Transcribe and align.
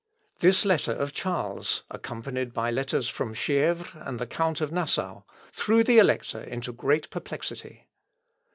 This 0.39 0.65
letter 0.65 0.93
of 0.93 1.13
Charles, 1.13 1.83
accompanied 1.91 2.55
by 2.55 2.71
letters 2.71 3.07
from 3.07 3.35
Chievres 3.35 3.91
and 3.93 4.17
the 4.17 4.25
Count 4.25 4.59
of 4.59 4.71
Nassau, 4.71 5.21
threw 5.53 5.83
the 5.83 5.99
Elector 5.99 6.41
into 6.41 6.73
great 6.73 7.07
perplexity. 7.11 7.87